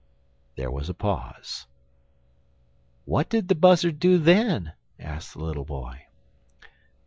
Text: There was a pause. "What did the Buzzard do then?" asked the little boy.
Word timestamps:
There 0.55 0.71
was 0.71 0.89
a 0.89 0.95
pause. 0.95 1.67
"What 3.05 3.29
did 3.29 3.49
the 3.49 3.53
Buzzard 3.53 3.99
do 3.99 4.17
then?" 4.17 4.73
asked 4.99 5.33
the 5.33 5.43
little 5.43 5.63
boy. 5.63 6.07